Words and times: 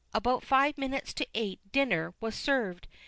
About 0.15 0.43
five 0.43 0.79
minutes 0.79 1.13
to 1.13 1.27
eight 1.35 1.59
"dinner" 1.71 2.15
was 2.19 2.33
served. 2.33 2.87